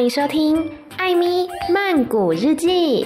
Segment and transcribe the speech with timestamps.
[0.00, 0.56] 欢迎收听
[0.96, 3.04] 《艾咪曼谷日记》。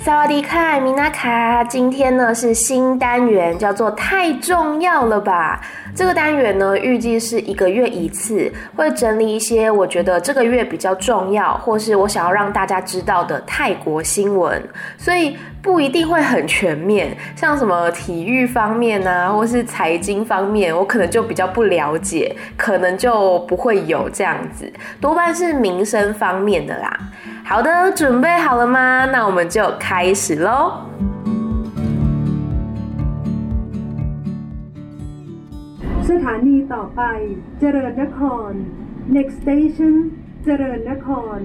[0.00, 5.60] 萨瓦迪卡，米娜卡，今天呢是新单元，叫做“太重要了吧”。
[6.02, 14.60] 这个单元呢，预计是一个月一次，会整理一些我觉得这个月比较重要，或是我想要让大家知道的泰国新闻，
[14.98, 24.68] 所以不一定会很全面，像什么体育方面啊，或是财经方面，我可能就比较不了解，可能就不会有这样子，
[25.00, 26.98] 多半是民生方面的啦。
[27.44, 29.04] 好的，准备好了吗？
[29.12, 30.80] 那我们就开始喽。
[36.09, 37.01] สถานีต่อไป
[37.59, 38.19] เจริญนค
[38.49, 38.51] ร
[39.15, 39.95] Next station
[40.43, 41.39] เจริญนคร。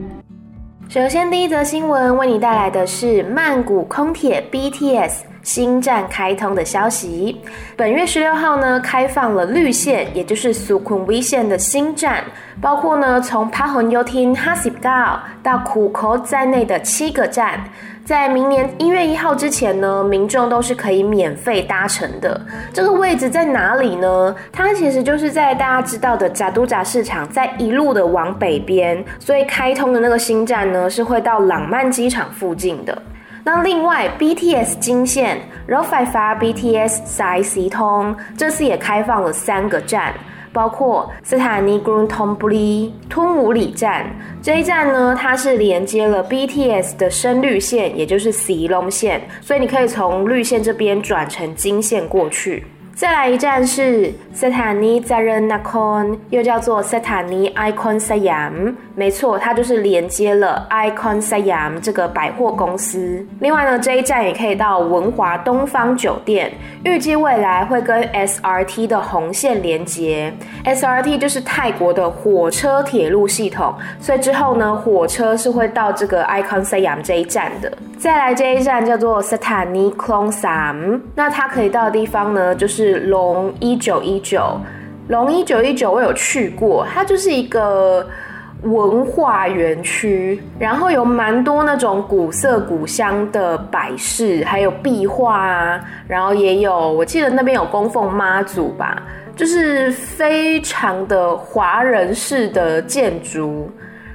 [0.88, 7.40] 首先，第一则新闻为你带来的是曼谷空铁 BTS 新站开通的消息。
[7.76, 12.24] 本月十六号呢，开放了绿线，也就是 Sukhumvit 线的新站。
[12.60, 17.64] 包括呢，从 Phahonyothin Hasipgal 到苦口在内的七个站，
[18.07, 22.39] 在明年一月一号之前呢，民众都是可以免费搭乘的。
[22.71, 24.33] 这个位置在哪里呢？
[24.49, 32.97] 它其实就是在大家知道的贾都贾市场，在一路的往北边，所以开通的那个新站呢，是会到朗曼机场附近的。
[33.43, 40.13] 那另外，BTS 金线 Rod Five Five BTS Sai Si Thom 这次也开放了三个站。
[40.51, 44.05] 包括斯坦尼 gruntombly 吞武里站，
[44.41, 52.65] 这一站呢，它是连接了 BTS 的深绿线，也就是 C 龙线，所以你可以从绿线这边转成金线过去。
[52.97, 63.23] 再来一站是 Sethani Jagannakhon，又叫做 Setani Icon Siam，没错，它就是连接了 Icon Siam 这个百货公司。
[63.39, 66.51] 另外呢，这一站也可以到文华东方酒店，
[66.83, 70.33] 预计未来会跟 SRT 的红线连接。
[70.65, 77.71] SRT 就是泰国的火车铁路系统，所以之后呢，火车是会到这个 Icon Siam 这一站的。
[77.99, 82.86] 再来这一站叫做 Setani Klong Sam，那它可以到的地方呢，就是。
[82.95, 84.59] 龙一九一九，
[85.07, 88.05] 龙一九一九我有去过，它就是一个
[88.63, 99.03] 文化园区，然后有蛮多那种古色古香的摆饰，还有壁画啊，然后也有，我记得那边有供奉妈祖吧，
[99.35, 103.71] 就是非常的华人式的建筑，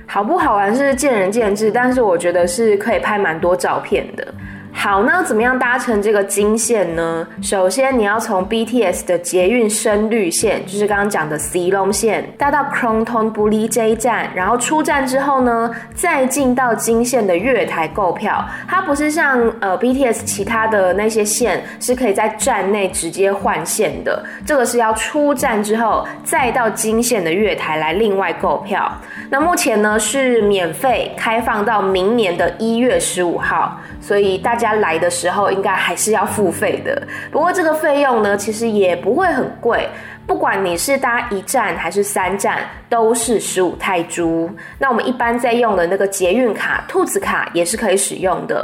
[0.06, 4.26] 好不好玩是见仁见智，但是我觉得是可以拍蛮多照片的。
[4.74, 7.24] 好，那怎么样搭乘这个金线呢？
[7.40, 18.44] 首先你要从 BTS 的捷运深绿线，就是刚刚讲的 Silom 线，搭到 Krung Thon Buri 这一站，然后出站之后呢，再进到金线的月台购票。
[18.66, 28.90] 它不是像呃 BTS 其他的那些线是可以在站内直接换线的，这个是要出站之后再到金线的月台来另外购票。
[29.30, 37.02] 那目前呢是免费开放到明年的一月十五号，所以大家来的时候应该还是要付费的。
[37.32, 39.88] 不过这个费用呢其实也不会很贵，
[40.26, 42.58] 不管你是搭一站还是三站，
[42.88, 44.48] 都是十五泰铢。
[44.78, 48.56] 那我们一般在用的那个捷运卡兔子卡也是可以使用的。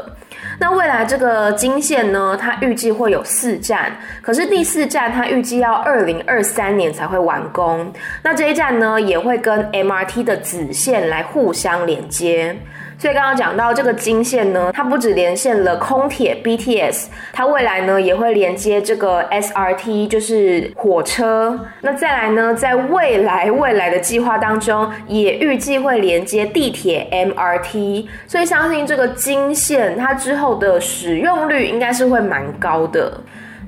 [0.60, 3.92] 那未来这个金线呢，它预计会有四站，
[4.22, 7.92] 可是第四站它预计要二零二三年才会完工。
[8.22, 12.56] 那这一站呢，也会跟 MRT 的子线来互相连接。
[12.98, 21.58] 所以刚刚讲到这个金线呢，它不只连线了空铁 BTS，它未来呢也会连接这个 SRT，就是火车。
[21.80, 28.06] 那再来呢，在未来未来的计划当中，也预计会连接地铁 MRT。
[28.26, 33.20] 所以相信这个金线它之后的使用率应该是会蛮高的。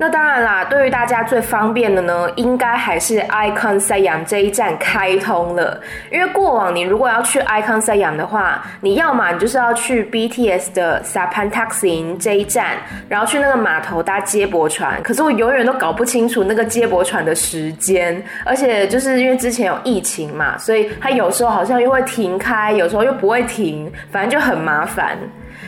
[0.02, 5.78] 那当然啦，对于大家最方便的呢，应该还是 Icon Siam 这一站开通了。
[6.10, 12.78] 因为过往你如果要去 Icon Siam 的话，你要么你就是要去 BTS 的 Sapan Taxi 这一站，
[13.10, 15.02] 然后去那个码头搭接驳船。
[15.02, 25.18] 可是我永远都搞不清楚那个接驳船的时间，而且就是因为之前有疫情嘛，所以它有时候好像又会停开，有时候又不会停，反正就很麻烦。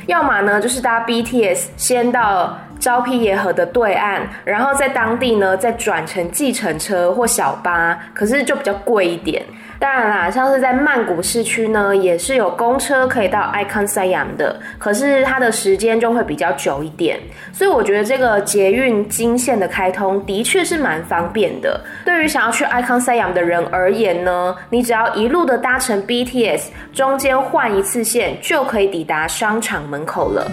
[0.07, 2.59] 要么呢，就是搭 BTS 先到。
[2.83, 9.41] 昭披耶河的对岸，然后在当地呢再转乘计程车或小巴，可是就比较贵一点。
[9.79, 17.21] 当然啦，像是在曼谷市区呢，也是有公车可以到 Icon si 的，可是它的时间就会比较久一点。
[17.53, 21.81] 所以我觉得这个捷运金线的开通的确是蛮方便的。
[22.05, 30.51] 对于想要去 Icon si 的人而言呢，你只要一路的搭乘 BTS，中间换一次线就可以抵达商场门口了。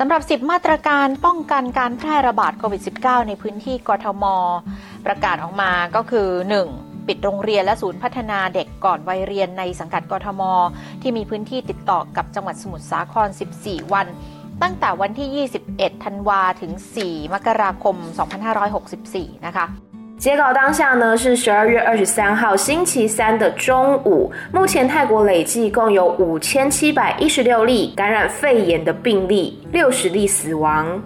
[0.00, 4.24] สำหรับ 10 มาตรการป้องกันการแพร่ระบาดโควิด -19 ในพื้นที่กทม
[5.06, 6.28] ประกาศออกมาก็คือ
[6.68, 7.06] 1.
[7.06, 10.42] ปิดโรงเรียนและศูนย์พัฒนาเด็กก่อนวัยเรียนในสังกัดกทม
[11.02, 13.28] ที่มีพื้นที่ติดต่อกับจังหวัดสมุทรสาคร
[13.60, 14.06] 14 วัน
[14.62, 16.72] ตั้งแต่วันที่ 21 ธันวาถึง
[17.04, 17.96] 4 มกราคม
[18.70, 19.66] 2564 นะคะ
[20.18, 31.00] 截稿当下呢是十二月二十三号星期三的中午，目前泰国累计共有五千七百一十六例感染肺炎的病例，六十例死亡。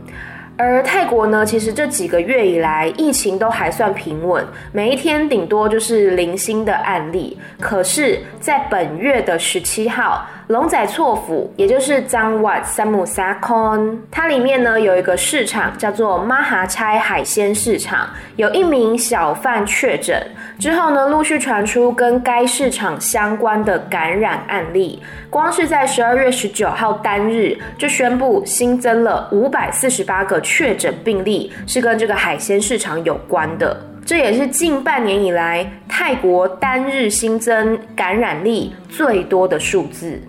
[0.57, 7.37] 而泰国呢，其实这几个月以来疫情都还算平稳，每一天顶多就是零星的案例。
[7.61, 10.27] 可是，在本月的十七号。
[10.49, 20.21] 龙仔错府，也就是彰瓦三姆沙康，它里面呢有一个市场叫做马哈差海鲜市场，有一名小贩确诊
[20.59, 25.01] 之后呢，陆续传出跟该市场相关的感染案例。
[25.31, 33.81] 光是在十二月十九号单日就宣布新增了五百四十八个确诊病例，是跟这个海鲜市场有关的。
[34.05, 40.21] 这也是近半年以来泰国单日新增感染例最多的数字。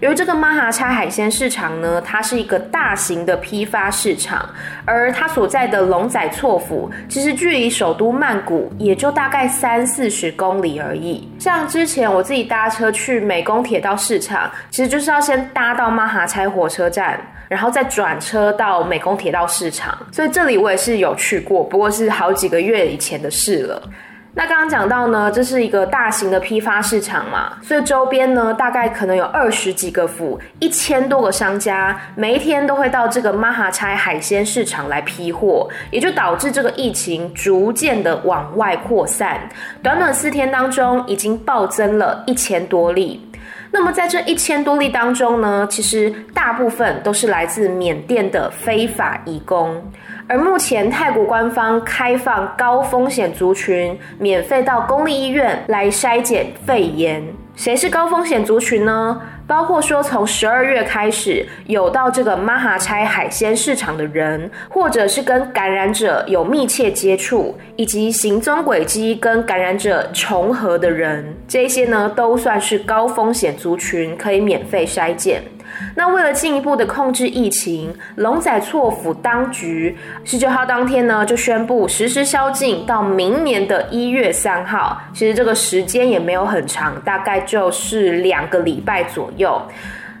[0.00, 4.48] 由于这个马哈差海鲜市场呢，它是一个大型的批发市场，
[4.84, 11.28] 而它所在的龙仔错府其实距离首都曼谷也就大概三四十公里而已。
[11.38, 17.18] 像之前我自己搭车去美工铁道市场，其实就是要先搭到马哈差火车站，
[17.48, 19.96] 然后再转车到美工铁道市场。
[20.12, 23.82] 所以这里我也是有去过，不过是好几个月以前的事了。
[24.36, 39.38] 那刚刚讲到呢，这是一个大型的批发市场嘛，所以周边呢大概可能有二十几个府，一千多个商家，每一天都会到这个马哈差海鲜市场来批货，也就导致这个疫情逐渐的往外扩散，
[39.80, 43.24] 短短四天当中已经暴增了一千多例。
[43.74, 49.82] 那么在这一千多例当中呢，其实大部分都是来自缅甸的非法移工。
[50.28, 57.20] 而目前泰国官方开放高风险族群免费到公立医院来筛检肺炎，
[57.56, 59.20] 谁是高风险族群呢？
[59.46, 75.42] 包括说从十二月开始有到这个马哈差海鲜市场的人，或者是跟感染者有密切接触，以及行踪轨迹跟感染者重合的人，这些呢都算是高风险族群，可以免费筛检。
[75.94, 85.00] 那为了进一步的控制疫情，龙仔错府当局十九号当天呢就宣布实施宵禁到明年的一月三号。
[85.12, 89.60] 其实这个时间也没有很长，大概就是两个礼拜左右。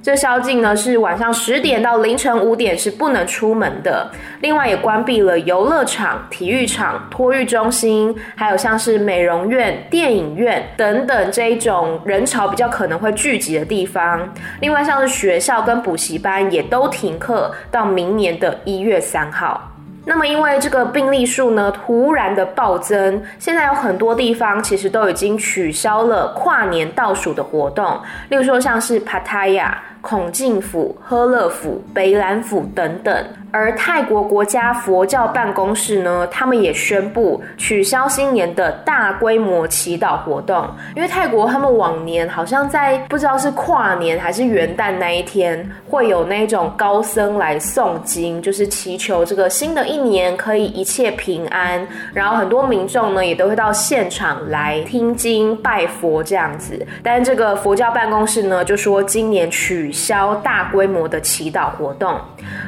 [0.04, 4.06] 这宵禁呢是晚上十点到凌晨五点是不能出门的，
[4.42, 14.30] 另外也关闭了游乐场、体育场、托育中心，还有像是美容院、电影院等等这一种人潮比较可能会聚集的地方。
[14.60, 19.58] 另外像是学校跟补习班也都停课到明年的一月三号。
[20.04, 27.98] 那么，因为这个病例数呢突然的暴增，现在有很多地方其实都已经取消了跨年倒数的活动，
[28.28, 29.82] 例如说像是帕塔亚。
[30.04, 51.80] 孔敬府、呵乐府、北榄府等等，而泰国国家佛教办公室呢，他们也宣布取消新年的大规模祈祷活动，因为泰国他们往年好像在不知道是跨年还是元旦那一天，会有那种高僧来诵经，就是祈求这个新的一年可以一切平安，
[52.12, 59.93] 然后很多民众呢也都会到现场来听经拜佛这样子，但这个佛教办公室呢就说今年取。
[59.94, 62.18] 消大规模的祈祷活动，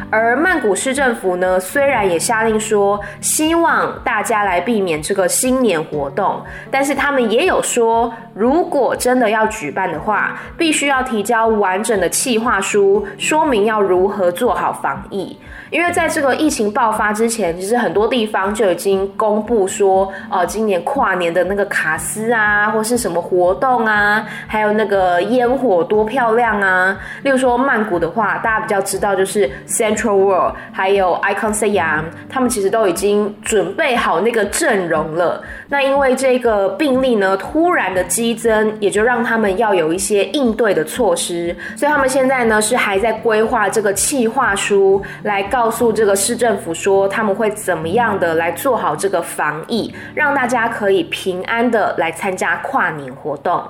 [0.09, 6.41] 而曼谷市政府呢，虽然也下令说希望大家来避免这个新年活动，
[6.71, 15.37] 但是他们也有说，如果真的要举办的话，必须要提交完整的企划书，说明要如何做好防疫。
[15.69, 26.97] 因为在这个疫情爆发之前，其实很多地方就已经公布说，呃，今年跨年的那个卡司啊，或是什么活动啊，还有那个烟火多漂亮啊。
[27.23, 35.43] 例如说曼谷的话，大家比较知道就是 Central World，还有 Icon Siam，他们其实都已经准备好那个阵容了。
[35.69, 53.63] 那因为这个病例呢突然的激增，也就让他们要有一些应对的措施，所以他们现在呢是还在规划这个企划书，来告诉这个市政府说他们会怎么样的来做好这个防疫，让大家可以平安的来参加跨年活动。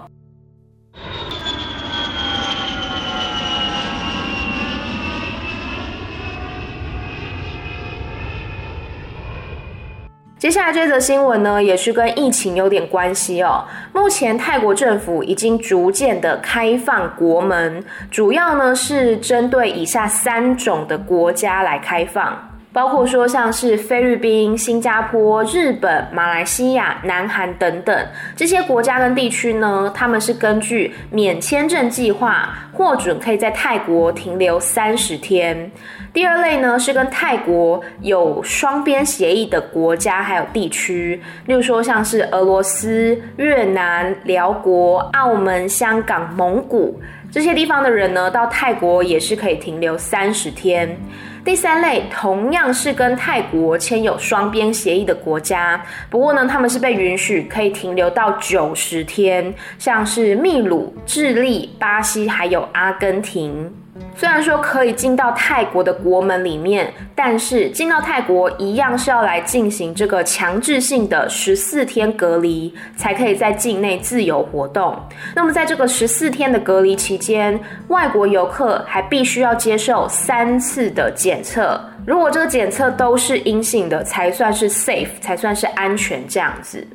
[10.47, 13.65] 接下来这则新闻呢，也是跟疫情有点关系哦。
[13.93, 22.49] 目前泰国政府已经逐渐的开放国门，主要呢是针对以下三种的国家来开放。
[22.73, 35.73] 包括说像是菲律宾、新加坡、日本、马来西亚、南韩等等这些国家跟地区呢，他们是根据免签证计划获准可以在泰国停留三十天。
[36.17, 46.99] 第二类呢是跟泰国有双边协议的国家还有地区，例如说像是俄罗斯、越南、寮国、澳门、香港、蒙古
[47.31, 50.99] 这些地方的人呢，到泰国也是可以停留三十天。
[51.45, 63.71] 第三类同样是跟泰国签有双边协议的国家，不过呢，他们是被允许可以停留到九十天，像是秘鲁、智利、巴西还有阿根廷。
[64.15, 74.99] 虽然说可以进到泰国的国门里面，但是进到泰国一样是要来进行这个强制性的十四天隔离，才可以在境内自由活动。
[75.35, 81.79] 那么在这个十四天的隔离期间，外国游客还必须要接受三次的检测。
[82.07, 86.87] 如果这个检测都是阴性的，才算是 safe，才算是安全这样子。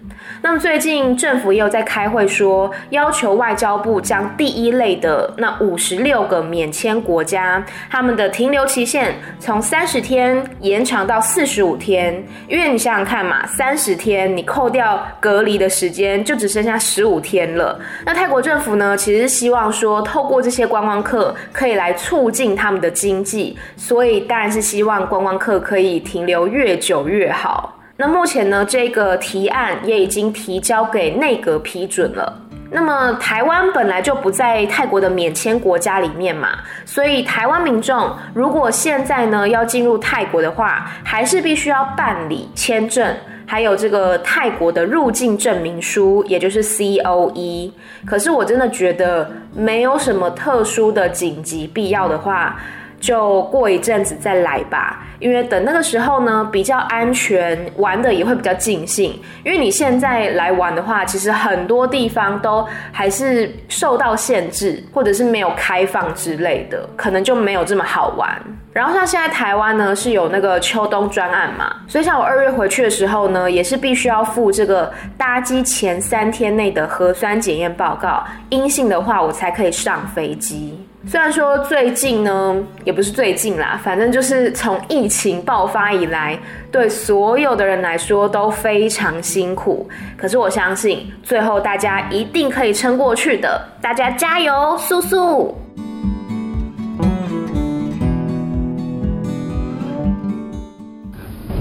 [0.42, 12.24] 那么最近政府也有在开会说，要求外交部将第一类的那五十六个免签国家，他们的停留期限从三十天延长到四十五天。
[12.48, 17.78] 因为你想想看嘛，三十天你扣掉隔离的时间，就只剩下十五天了。
[18.06, 25.01] 那泰国政府呢，其实希望说，透过这些观光客可以来促进他们的经济，所以当然是希望。
[25.08, 27.78] 观光客可以停留越久越好。
[27.98, 32.42] 那目前呢，这个提案也已经提交给内阁批准了。
[32.72, 36.50] 那么台湾本来就不在泰国的免签国家里面嘛，
[36.86, 43.14] 所以台湾民众如果现在呢要进入泰国的话，还是必须要办理签证，
[43.46, 47.72] 还有这个泰国的入境证明书，也就是 COE。
[48.06, 52.58] 可是我真的觉得没有什么特殊的紧急必要的话。
[53.02, 59.20] 就过一阵子再来吧，因为等那个时候呢，比较安全，玩的也会比较尽兴。
[59.44, 68.40] 因为你现在来玩的话，其实很多地方都还是受到限制，或者是没有开放之类的，可能就没有这么好玩。
[68.72, 80.80] 然后像现在台湾呢是有那个秋冬专案嘛，所以像我二月回去的时候呢，也是必须要附这个搭机前三天内的核酸检验报告，阴性的话我才可以上飞机。
[81.07, 86.37] 虽然说最近呢，也不是最近啦，反正就是从疫情爆发以来，
[86.73, 89.89] 对所有的人来说都非常辛苦。
[90.17, 93.63] 可是我相信，最后大家一定可以撑过去的。
[93.81, 95.55] 大家加油，速速！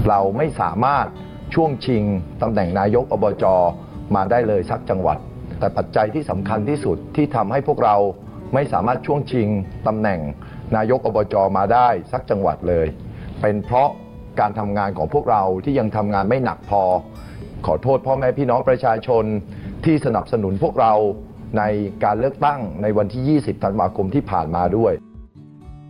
[0.04, 1.06] เราไม่สามารถ
[1.54, 2.02] ช่วงชิง
[2.42, 3.44] ตำแหน่งนายกอบจ
[4.14, 5.18] มาได้เลยสักจังหวัด
[5.58, 7.96] แต่ปัจจัยที่สำคัญที่สุดที่ทำให้พวกเรา
[8.53, 9.47] ไม่สามารถช่วงชิง
[9.87, 10.19] ตำแหน่ง
[10.75, 12.87] นายกอบจมาได้สักจังหวัดเลย
[13.41, 13.89] เป็นเพราะ
[14.39, 16.83] การทำงานของพวกเราที่ยังทำงานไม่หนักพอ
[17.65, 19.23] ขอโทษพ่อแม่พี่น้องประชาชน
[19.85, 20.93] ที่สนับสนุนพวกเรา
[21.57, 21.63] ใน
[22.03, 24.93] การเลือกตั้งในวันที่ 20 ธันวาคมที่ผ่านมาด้วย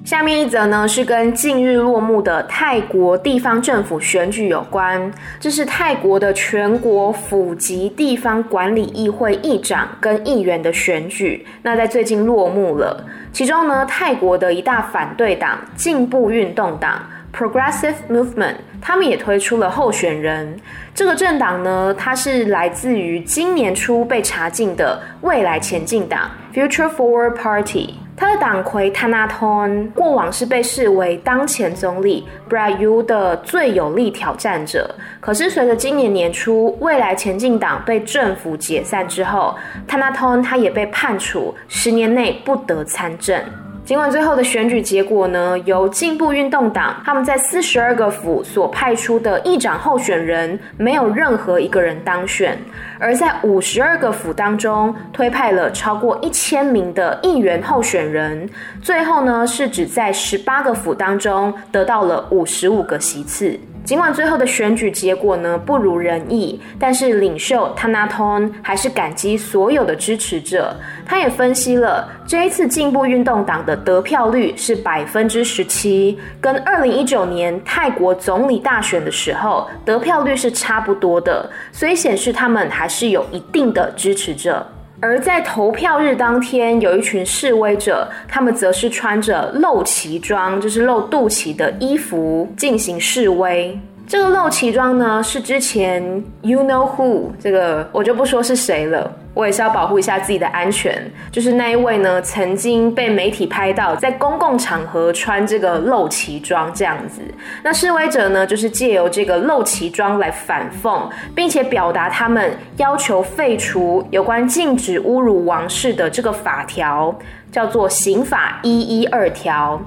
[0.03, 5.11] 下面一则呢，是跟近日落幕的泰国地方政府选举有关。
[5.39, 13.05] 这是泰国的全国府级地方管理议会议长跟议员的选举，那在最近落幕了。
[13.31, 20.59] 其中呢，泰国的一大反对党进步运动党 （Progressive Movement） 他们也推出了候选人。
[20.95, 27.93] 这个政党呢，它是来自于今年初被查禁的未来前进党 （Future Forward Party）。
[28.21, 39.97] 他的党魁 t a n a t o n 过往是被视为当前总理 b r a y u 的最有力挑战者，可是随着今年年初未来前进党被政府解散之后 t
[39.97, 43.43] a n a t o n 他也被判处十年内不得参政。
[43.83, 52.57] 尽管最后的选举结果呢，由进步运动党他们在四十二个府所派出的议长候选人没有任何一个人当选，
[52.99, 58.47] 而在五十二个府当中推派了超过一千名的议员候选人，
[58.81, 63.59] 最后呢是只在十八个府当中得到了五十五个席次。
[63.83, 70.75] 尽管最后的选举结果呢不如人意，但是领袖 Thanatorn 还是感激所有的支持者。
[71.05, 84.65] 他也分析了这一次进步运动党的得票率是百分之十七，跟二零一九年泰国总理大选的时候得票率是差不多的，所以显示他们还是有一定的支持者。
[85.01, 93.77] 而在投票日当天，有一群示威者，他们则是穿着露脐装，就是露肚脐的衣服进行示威。
[94.07, 96.03] 这个露脐装呢，是之前
[96.43, 99.11] You Know Who 这个我就不说是谁了。
[99.33, 107.21] 我也是要保护一下自己的安全，就是那一位呢，曾经被媒体拍到在公共场合穿这个露脐装这样子。
[107.63, 117.17] 那示威者呢，就是借由这个露脐装来反讽，并且表达他们要求废除有关禁止侮辱王室的这个法条，
[117.51, 119.81] 叫做《刑法一一二条》。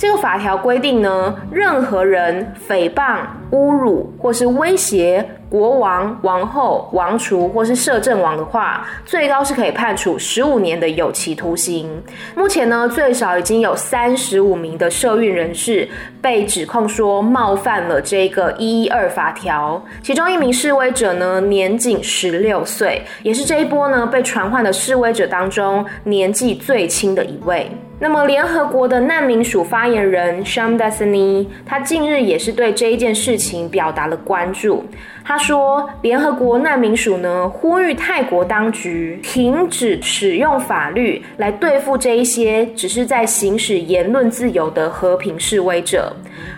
[0.00, 3.18] 这个法条规定呢，任何人诽谤、
[3.50, 12.02] 侮辱或是威胁国王、王后、王储或是摄政王的话，最高是可以判处十五年的有期徒刑。
[12.34, 15.86] 目前呢，最少已经有三十五名的社运人士
[16.22, 27.70] 被指控说冒犯了这个一一二法条，其中一名示威者呢，年仅十六岁，也是这一波呢被传唤的示威者当中年纪最轻的一位。
[28.02, 34.86] 那么，联合国的难民署发言人 Shamdasani，他近日也是对这一件事情表达了关注。
[35.22, 46.10] 他说，联合国难民署呢，呼吁泰国当局停止使用法律来对付这一些只是在行使言论自由的和平示威者，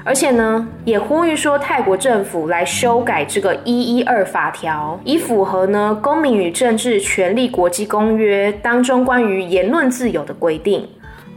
[0.04, 10.88] 而且呢，也呼吁说泰国政府来修改这个一一二法条，以符合呢公民与政治权利国际公约当中关于言论自由的规定。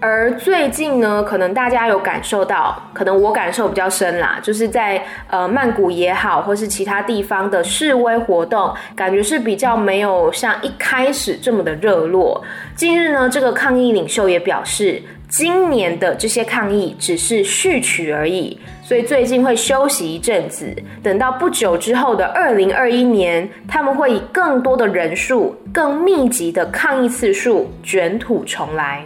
[0.02, 12.44] 而最近呢，可能大家有感受到，可能我感受比较深啦，就是在呃曼谷也好，或是其他地方的示威活动，感觉是比较没有像一开始这么的热络。
[12.75, 20.72] 近日呢，这个抗议领袖也表示，今年的这些抗议只是序曲而已，所以最近会休息一阵子，
[21.02, 29.04] 等到不久之后的二零二一年，他们会以更多的人数、更密集的抗议次数卷土重来。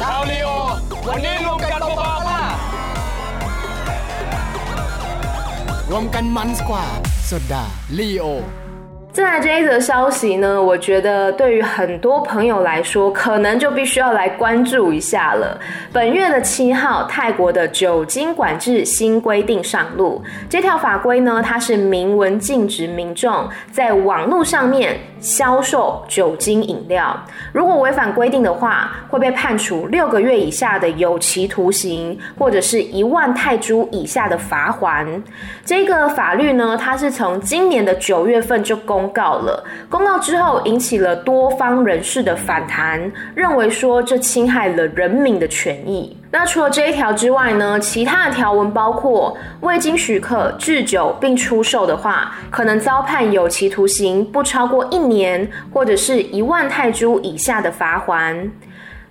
[0.00, 0.48] ชาวลีโอ
[1.08, 2.42] วันนี้รวมกันเบาๆล่ะ
[5.90, 6.86] รวมกันมันกว่า
[7.30, 7.64] สดา
[7.98, 8.24] ลีโอ
[9.12, 15.58] 再来这一则消息呢，我觉得对于很多朋友来说，可能就必须要来关注一下了。
[15.92, 20.22] 本月的七号，泰国的酒精管制新规定上路。
[20.48, 27.20] 这条法规呢，它是明文禁止民众在网络上面销售酒精饮料。
[27.52, 35.20] 如果违反规定的话，会被判处六个月以下的有期徒刑，或者是一万泰铢以下的罚锾。
[35.64, 38.99] 这个法律呢，它是从今年的九月份就公。
[39.00, 46.14] 公告了，公告之后引起了多方人士的反弹，认为说这侵害了人民的权益。
[46.30, 58.50] 那除了这一条之外呢，其他的条文包括未经许可制酒并出售的话，可能遭判有期徒刑不超过一年，或者是一万泰铢以下的罚锾。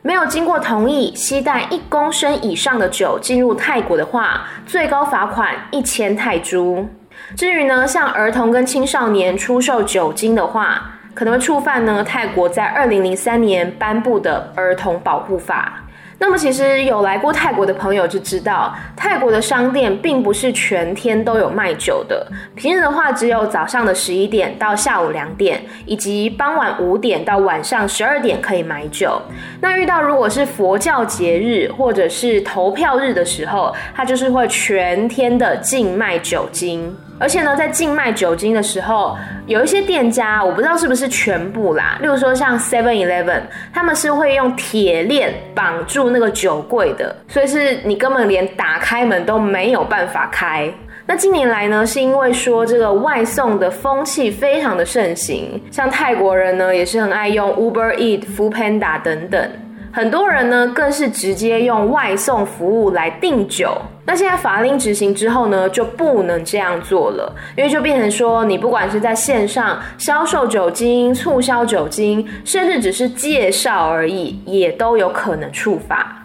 [0.01, 6.87] 没有经过同意携带一公升以上的酒进入泰国的话，最高罚款一千泰铢。
[7.35, 15.83] 至于呢，像儿童跟青少年出售酒精的话，可能会触犯呢泰国在二零零三年颁布的儿童保护法。
[16.21, 22.27] 那么，其实有来过泰国的朋友就知道，泰国的商店并不是全天都有卖酒的。
[22.55, 29.21] 平日的话，只有早上的十一点到下午两点，以及傍晚五点到晚上十二点可以买酒。
[29.61, 36.93] 那遇到如果是佛教节日或者是投票日的时候，它就是会全天的禁卖酒精。
[37.19, 41.97] 而且呢，在禁卖酒精的时候，有一些店家，我不知道是不是全部啦。
[42.01, 43.41] 例如说像 Seven Eleven，
[43.73, 50.71] 他们是会用铁链绑住那个酒柜的，所以是你根本连打开门都没有办法开。
[51.05, 59.51] 那近年来呢，是因为说这个外送的风气非常的盛行，像泰国人呢也是很爱用 Uber Eat、Foodpanda 等等。
[59.99, 63.77] 很多人呢更是直接用外送服务来订酒。
[64.05, 76.23] 那现在法令执行之后呢，就不能这样做了，因为就变成说，你不管是在线上销售酒精、促销酒精，甚至只是介绍而已，也都有可能触法。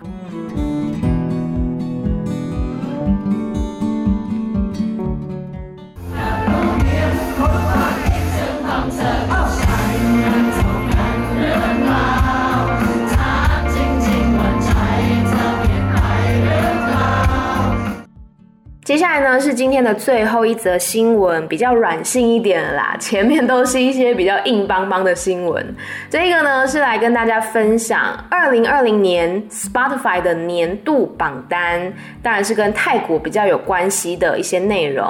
[18.95, 25.75] 接下来呢，是今天的最后一则新闻，比较软性一点的啦， 前面都是一些比较硬邦邦的新闻。
[26.09, 35.05] 这个呢是来跟大家分享二零二零年 Spotify 的年度榜单，当然是跟泰国比较有关系的一些内容。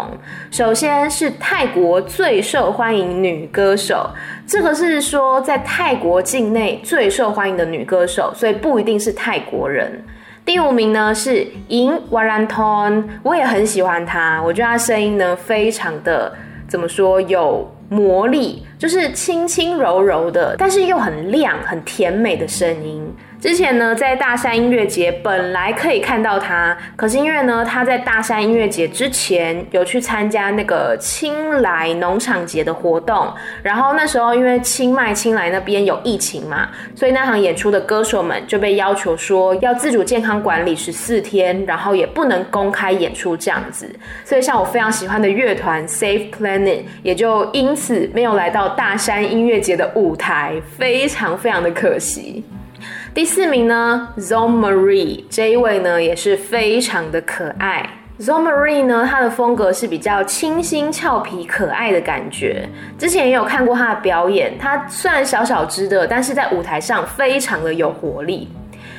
[0.50, 4.08] 首先是泰国最受欢迎女歌手，
[4.46, 10.02] 这个是说在泰国境内最受欢迎的女歌手，所以不一定是泰国人。
[10.44, 16.32] 第五名呢是 In Waranton，我也很喜欢他，我觉得他声音呢非常的
[16.68, 23.02] 怎么说有魔力，就是轻轻柔柔的，但是又很亮、很甜美的声音。
[23.44, 33.30] 之前呢，在大山音乐节本来可以看到他，可是因为呢，他在大山音乐节之前有去参加那个清莱农场节的活动，
[33.62, 43.86] 然后那时候因为清迈、清莱那边有疫情嘛，所以那场演出的歌手们就被要求说要自主健康管理十四天，然后也不能公开演出这样子。
[44.24, 52.42] 所以像我非常喜欢的乐团 Safe Planet 也就因此没有来到大山音乐节的舞台，非常非常的可惜。
[53.14, 57.88] 第四名呢，Zo Marie 这一位呢也是非常的可爱。
[58.18, 62.68] Zo Marie 呢，她的风格是比较清新俏皮、可爱的感觉。
[62.98, 68.48] 之前也有看过她的表演，她虽然小小只的，但是在舞台上非常的有活力。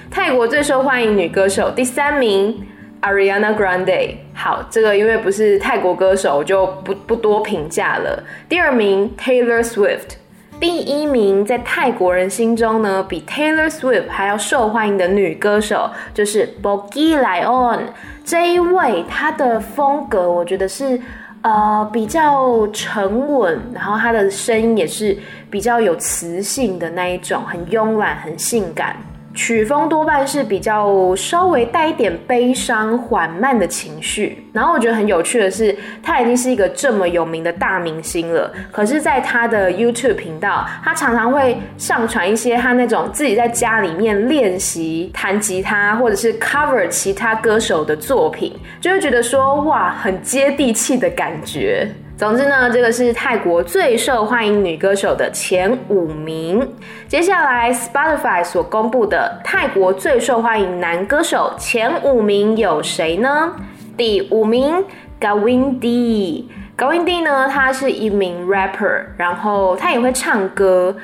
[0.10, 2.66] 泰国最受欢迎女歌手第三名
[3.02, 4.16] ，Ariana Grande。
[4.34, 8.24] 好，这个因为不是泰国歌手，我就不不多评价了。
[8.48, 10.16] 第二名，Taylor Swift。
[10.60, 17.82] 第一名在泰国人心中呢，比 Taylor Swift 还要受欢迎的女歌手就是 bogielion
[18.24, 21.00] 这一位，她的风格我觉得是
[21.42, 25.16] 呃比较沉稳，然后她的声音也是
[25.52, 28.96] 比较有磁性的那一种，很慵懒，很性感。
[29.36, 34.48] 曲风多半是比较稍微带一点悲伤、缓慢的情绪。
[34.54, 51.86] 然后我觉得很有趣的是，他已经是一个这么有名的大明星了，可是，在他的 YouTube 频道，他常常会上传一些他那种自己在家里面练习弹吉他，或者是 cover 其他歌手的作品，就会觉得说哇，很接地气的感觉。
[52.18, 56.66] 总之呢，这个是泰国最受欢迎女歌手的前五名。
[57.10, 63.52] 接下来，Spotify 所公布的泰国最受欢迎男歌手前五名有谁呢？
[63.98, 64.86] 第五名
[65.20, 66.50] ，Gawin D。
[66.78, 70.96] Gawin D 呢，他是一名 rapper，然后他也会唱歌。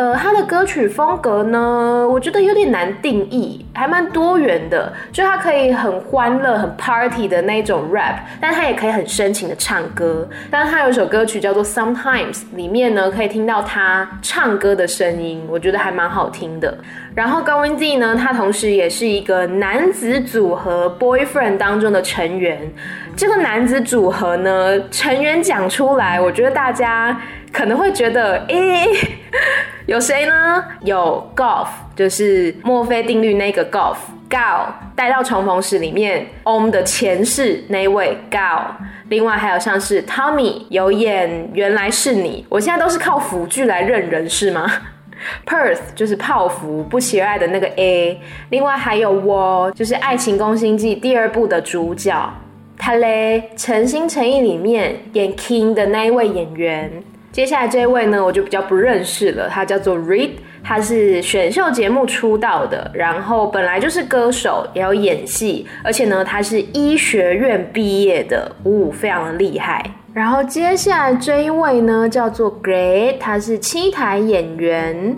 [0.00, 4.90] 呃，他的歌曲风格呢，我觉得有点难定义，还蛮多元的。
[5.12, 10.26] 就他可以很欢乐、很 party 的那种 rap，但他也可以很深情的唱歌。
[10.50, 16.78] 但他有一首歌曲叫做 Sometimes，里面呢可以听到他唱歌的声音，我觉得还蛮好听的。
[17.14, 22.58] 然后高温 Z 呢，他同时也是一个男子组合 Boyfriend 当中的成员。
[23.14, 27.20] 这个男子组合呢，成员讲出来，我觉得大家
[27.52, 28.88] 可能会觉得，诶。
[29.86, 30.64] 有谁呢？
[30.82, 38.62] 有 Golf，就是墨菲定律那个 Golf，Gao 带到重逢时里面 Om 的前世那位 Gao，
[39.08, 44.70] 另外还有像是 Tommy 有演原来是你，我现在都是靠辅具来认人是吗？
[45.44, 52.32] Perth 就是泡芙不期而爱的那个 A，另外还有我就是爱情攻心计第二部的主角，
[52.78, 57.02] 他嘞诚心诚意里面演 King 的那一位演员。
[57.32, 59.48] 接下来这一位呢，我就比较不认识了。
[59.48, 60.30] 他叫做 Reed，
[60.64, 69.84] 他是选秀节目出道的，然后本来就是歌手，也有演戏，而且呢，他是医学院毕业的，呜、非常的厉害。
[70.12, 75.16] 然后接下来这一位呢，叫做 Gray，他是七台演员，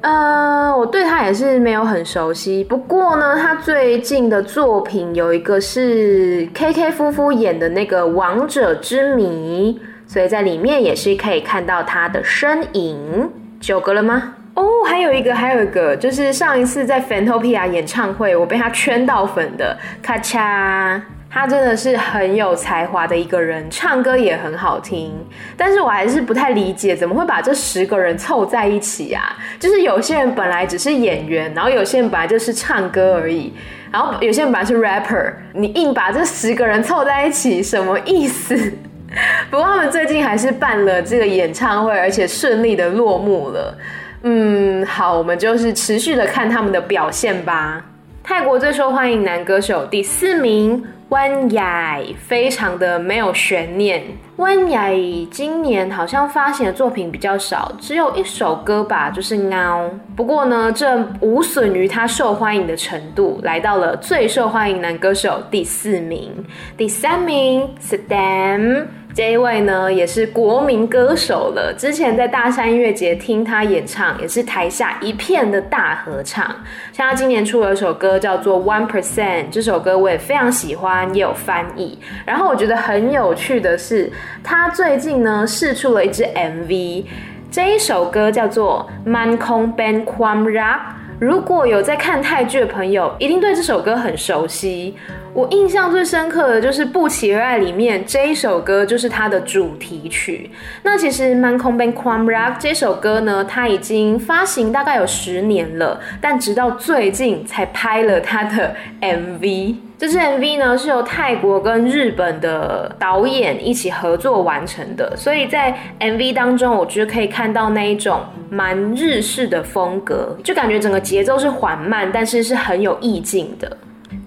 [0.00, 2.64] 呃，我对他也是没有很熟悉。
[2.64, 9.78] 不过呢，他最近的作品有一个是 KK 夫妇演的那个《王者之谜》。
[10.12, 13.30] 所以在里面也是可以看到他的身影。
[13.60, 14.34] 九个了吗？
[14.54, 21.00] 哦，哦，还有一个，还有一个，就是上一次在 Fantopia 演唱会，我被他圈到粉的咔嚓。
[21.30, 25.14] 他真的是很有才华的一个人，唱歌也很好听。
[25.56, 29.38] 但是我还是不太理解，怎么会把这十个人凑在一起啊？
[29.60, 33.52] 就是有些人本来只是演员，然后有些人本来就是唱歌而已，
[33.92, 38.72] 然后有些人本来是 rapper，你硬把这十个人凑在一起，什么意思？
[39.50, 43.76] 不过他们最近还是办了这个演唱会，而且顺利的落幕了。
[44.22, 47.84] 嗯，好，我们就是持续的看他们的表现吧。
[48.22, 50.84] 泰国最受欢迎男歌手第四名。
[51.08, 54.00] 温雅非常的没有悬念。
[54.36, 54.88] 温雅
[55.28, 59.88] 今年好像发行的作品比较少，只有一首歌吧，就是《Now》。
[60.14, 66.32] 不过呢，这无损于他受欢迎的程度，来到了最受欢迎男歌手第四名。
[66.76, 68.86] 第三名，Saddam。
[69.12, 71.74] 这一位呢，也是国民歌手了。
[71.76, 76.44] 之前在大山音乐节听他演唱，也是台下一片的大合唱。
[76.92, 81.98] 像他今年出了一首歌叫做《One Percent》，这首歌我也非常喜欢，也有翻译。
[82.24, 84.10] 然后我觉得很有趣的是，
[84.44, 87.04] 他最近呢试出了一支 MV，
[87.50, 90.78] 这一首歌叫做《Man Kong Ben Kwam Rak》。
[91.20, 94.94] 如果有在看泰剧的朋友，一定对这首歌很熟悉。
[95.34, 100.50] 我印象最深刻的就是《不期而爱》里面这一首歌，就是它的主题曲。
[100.82, 109.89] 那其实《Man Kong Ben Kwam Rak》这首歌呢，它已经发行大概有十年了，但直到最近才拍了它的 MV。
[110.00, 123.76] 这支 MV 呢是由泰国跟日本的导演一起合作完成的，所以在 MV 当中，我觉得可以看到那一种蛮日式的风格，就感觉整个节奏是缓慢，但是是很有意境的。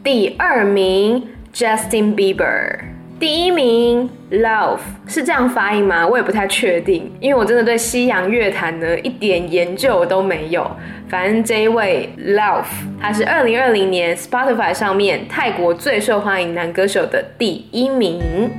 [0.03, 2.77] 第二名 Justin Bieber，
[3.23, 6.05] 第一名 Love 是这样发音吗？
[6.05, 10.69] 我也不太确定，因为我真的对西洋乐坛呢一点研究都没有。
[11.07, 12.65] 反正这一位 Love，
[12.99, 18.51] 他是二零二零年 Spotify 上面泰国最受欢迎男歌手的第一名。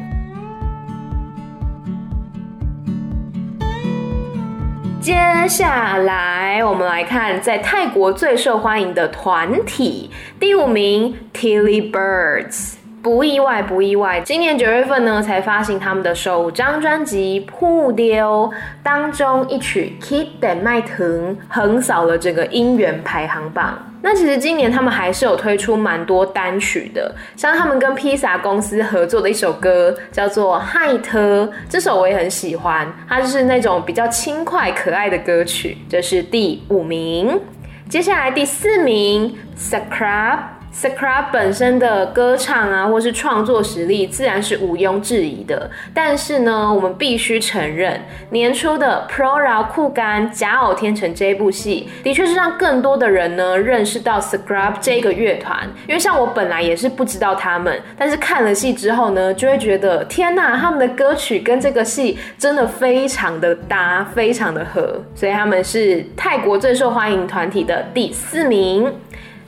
[4.98, 5.14] 接
[5.46, 10.08] 下来，我们来看在泰国最受欢迎的团体，
[10.40, 12.73] 第五名 Tilly Birds。
[13.04, 14.18] 不意外，不意外。
[14.22, 18.50] 今年九月份呢，才发行他们的首张专辑《铺丢》，
[18.82, 23.78] 当中一曲《Keep That My Tongue》横扫了整个音源排行榜。
[24.00, 35.76] 那其实今年他们还是有推出蛮多单曲的，像他们跟披萨公司合作的一首歌叫做《嗨特》，这首我也很喜欢，它就是那种比较轻快可爱的歌曲。
[35.90, 37.38] 这是第五名，
[37.86, 40.38] 接下来第四名，Scrap。
[40.74, 45.70] Scrap 本身的歌唱啊，或是创作实力自然是毋庸置疑的。
[45.94, 55.56] 但是呢，我们必须承认，年初的 Pro Rao Kugan 假偶天成这部戏，的确是让更多的人呢认识到 Scrap 这个乐团。
[55.86, 65.00] 因为像我本来也是不知道他们，但是看了戏之后呢，就会觉得天哪，他们的歌曲跟这个戏真的非常的搭，非常的合。
[65.14, 68.92] 所以他们是泰国最受欢迎团体的第四名。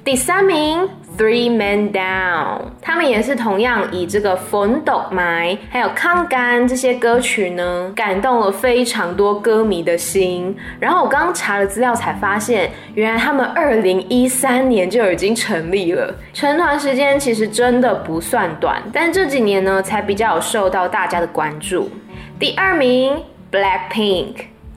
[0.07, 0.88] 第三名
[1.19, 10.57] ，Three Men Down，他们也是同样以这个《粉斗埋》还有《抗干》这些歌曲呢，感动了非常多歌迷的心。
[10.79, 21.90] 然后我刚刚查了资料才发现，原来他们二零一三年就已经成立了，成团时间其实真的不算短，但这几年呢，才比较受到大家的关注。
[22.38, 24.35] 第二名，Blackpink，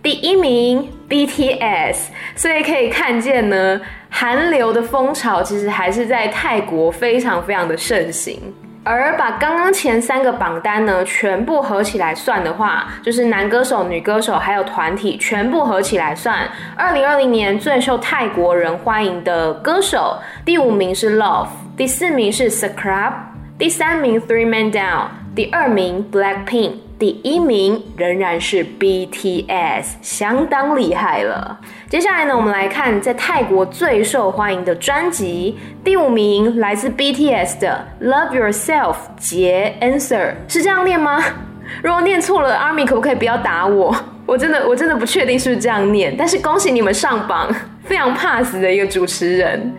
[0.09, 3.79] 第一名，BTS，所以可以看见呢。
[4.09, 8.41] 韩流的风潮其实还是在泰国非常非常的盛行，
[8.83, 23.13] 而把刚刚前三个榜单呢全部合起来算的话，就是男歌手、女歌手还有团体全部合起来算，二零二零年最受泰国人欢迎的歌手，第五名是 Love，第四名是 Scrap，
[23.59, 26.88] 第三名 Three Men Down，第二名 Blackpink。
[26.99, 31.57] 第一名仍然是 BTS，相当厉害了。
[31.87, 41.23] 接下来呢，我们来看在泰国最受欢迎的专辑，第五名来自 BTS 的《Love Yourself》杰 Answer，是这样念吗？
[41.81, 43.95] 如果念错了，Army 可不可以不要打我？
[44.25, 46.13] 我真的我真的不确定是不是这样念。
[46.17, 47.49] 但是恭喜你们上榜。
[47.89, 49.73] 非常怕死的一个主持人。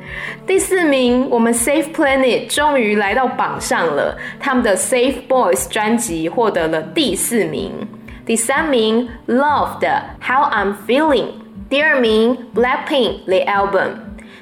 [0.45, 7.71] 第四名，我们 Safe Planet 终于来到榜上了，他们的 Safe Boys 专辑获得了第四名。
[8.27, 11.27] 第三名，Love 的 How I'm Feeling。
[11.69, 13.91] 第二名，Blackpink The Album。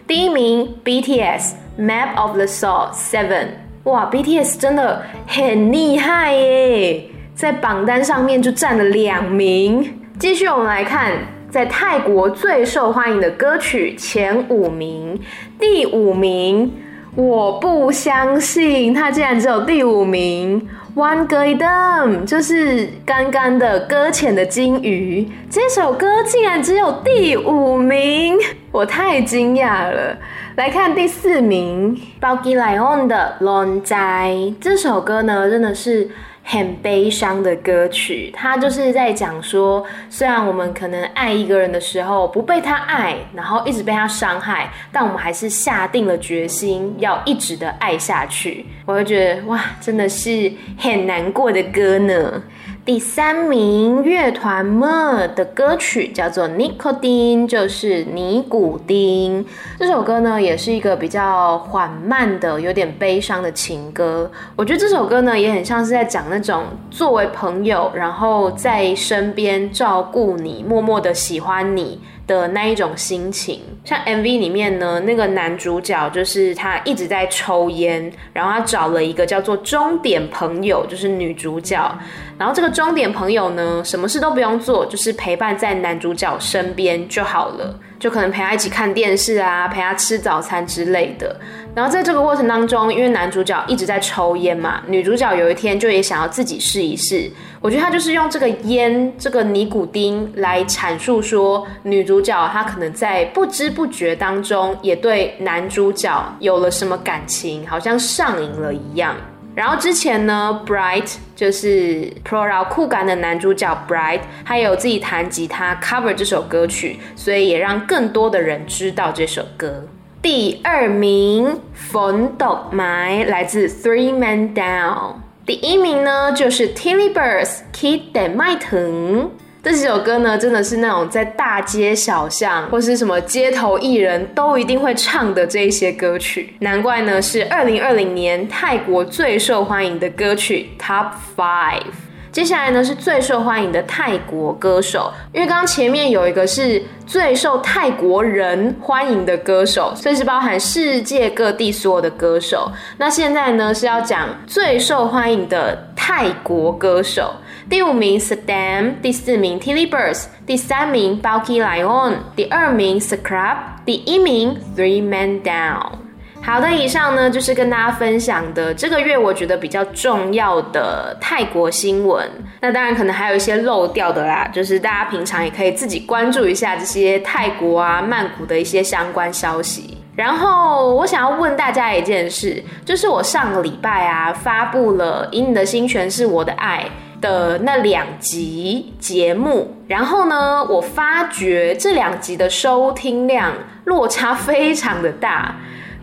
[0.07, 3.48] 第一名，BTS Map of the Soul Seven。
[3.85, 7.02] 哇，BTS 真的很厉害耶，
[7.35, 10.00] 在榜单上面就占了两名。
[10.18, 11.12] 继续我们来看。
[11.50, 15.18] 在泰国最受欢迎的歌曲前五名，
[15.58, 16.70] 第五名，
[17.14, 20.68] 我不相信它竟然只有第五名。
[20.94, 28.37] One Girl 就是刚刚的搁浅的鲸鱼，这首歌竟然只有第五名，
[28.70, 30.18] 我太惊讶了。
[30.56, 36.11] 来看第四名，Bouky Lyon 的 Lon Jai 这首歌呢，真的是。
[36.50, 48.64] 很悲伤的歌曲，他就是在讲说，虽然我们可能爱一个人的时候不被他爱，然后一直被他伤害，但我们还是下定了决心要一直的爱下去。
[48.87, 52.42] 我就觉得哇，真的是很难过的歌呢。
[52.88, 59.44] 第三名乐团 ME 的歌曲叫做《Nicotine》，就是尼古丁。
[59.79, 64.31] 这首歌呢，也是一个比较缓慢的、有点悲伤的情歌。
[64.57, 73.60] 我觉得这首歌呢，也很像是在讲那种作为朋友，然后在身边照顾你、默默的喜欢你的那一种心情。
[73.84, 81.98] 像 MV 里面呢，那个男主角就是他一直在抽烟，然后他找了一个叫做终点朋友，就是女主角。
[82.38, 91.34] 然后这个终点朋友呢，什么事都不用做，就是陪伴在男主角身边就好了，就可能陪他一起看电视啊，陪他吃早餐之类的。
[91.74, 97.30] 然后在这个过程当中，因为男主角一直在抽烟嘛，女主角有一天就也想要自己试一试。
[97.61, 109.16] 我觉得他就是用这个烟，这个尼古丁来阐述说，女主角她可能在不知不觉当中也对男主角有了什么感情，好像上瘾了一样。
[109.57, 119.83] 然后之前呢，Bright 就是 Pro 饶酷感的男主角 Bright，他有自己弹吉他 cover 这首歌曲，所以也让更多的人知道这首歌。
[120.23, 121.61] 第二名
[121.92, 125.14] ，Phone Dog My 来自 Three Men Down。
[125.48, 129.30] 第一名呢，就是 Tilly-Birds Kid That Might Turn。
[129.62, 141.94] 这几首歌呢，真的是那种在大街小巷或是什么街头艺人都一定会唱的这一些歌曲，难怪呢是二零二零年泰国最受欢迎的歌曲 Top Five。
[142.38, 152.70] 接下来呢是最受欢迎的泰国歌手，因为刚刚前面有一个是最受泰国人欢迎的歌手，所以是包含世界各地所有的歌手。
[152.96, 157.35] 那现在呢是要讲最受欢迎的泰国歌手。
[157.68, 166.08] 第五名 s a d a m 第四名 Tilly-Birds，第三名 Bauky Lion，第二名 Scrub，第一名 Three Man Down。
[166.48, 172.26] 好的，以上呢就是跟大家分享的这个月我觉得比较重要的泰国新闻。
[172.62, 179.98] 那当然可能还有一些漏掉的啦，就是大家平常也可以自己关注一下这些泰国啊曼谷的一些相关消息。
[180.16, 186.82] 然后我想要问大家一件事，就是我上个礼拜啊发布了《以你的心诠释我的爱》
[187.20, 193.52] 的那两集节目，然后呢，我发觉这两集的收听量
[193.84, 195.54] 落差非常的大，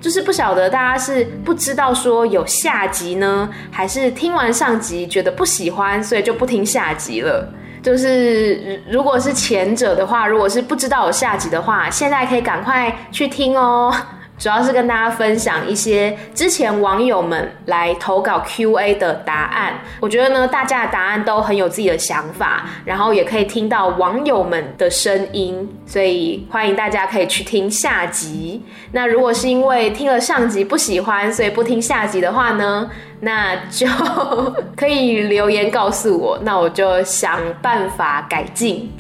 [0.05, 7.51] 就是不晓得大家是不知道说有下集呢，还是听完上集觉得不喜欢，所以就不听下集了。
[7.81, 13.91] 就是如果是前者的话，如果是不知道有下集的话，现在可以赶快去听哦。
[14.37, 28.61] 主要是跟大家分享一些之前网友们来投稿 QA 的答案，我觉得呢，大家的答案都很有自己的想法，然后也可以听到网友们的声音，所以欢迎大家可以去听下集。
[28.91, 32.89] 那如果是因为听了上集不喜欢，所以不听下集的话呢，
[33.21, 33.87] 那就
[34.75, 38.91] 可以留言告诉我，那我就想办法改进。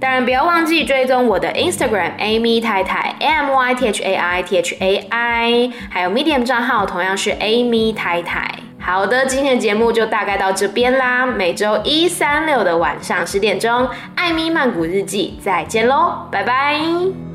[0.00, 6.10] 当然，不要忘记追踪我的 Instagram Amy 太太 A M Y T H A I T H A I，还有
[6.10, 8.48] Medium 账号同样是 Amy 太太。
[8.80, 11.26] 好的，今天的节目就大概到这边啦。
[11.26, 17.27] 每周一、三、六的晚上十点钟，艾米曼谷日记，再见喽，拜拜。